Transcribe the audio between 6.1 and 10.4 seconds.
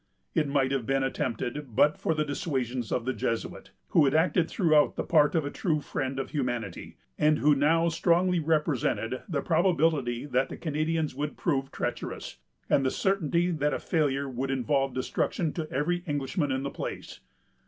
of humanity, and who now strongly represented the probability